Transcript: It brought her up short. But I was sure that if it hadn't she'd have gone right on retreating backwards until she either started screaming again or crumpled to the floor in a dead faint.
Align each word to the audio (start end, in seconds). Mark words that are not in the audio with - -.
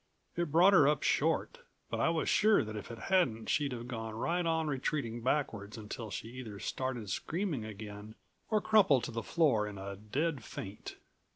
It 0.35 0.49
brought 0.51 0.73
her 0.73 0.87
up 0.87 1.03
short. 1.03 1.59
But 1.91 1.99
I 1.99 2.09
was 2.09 2.27
sure 2.27 2.63
that 2.63 2.75
if 2.75 2.89
it 2.89 2.97
hadn't 2.97 3.49
she'd 3.51 3.71
have 3.71 3.87
gone 3.87 4.15
right 4.15 4.43
on 4.43 4.67
retreating 4.67 5.21
backwards 5.21 5.77
until 5.77 6.09
she 6.09 6.29
either 6.29 6.57
started 6.57 7.07
screaming 7.11 7.65
again 7.65 8.15
or 8.49 8.61
crumpled 8.61 9.03
to 9.03 9.11
the 9.11 9.21
floor 9.21 9.67
in 9.67 9.77
a 9.77 9.95
dead 9.95 10.43
faint. 10.43 10.95